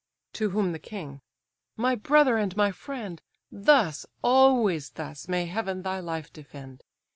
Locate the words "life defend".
5.99-6.83